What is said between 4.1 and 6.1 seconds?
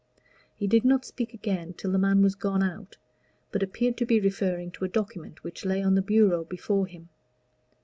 referring to a document which lay on the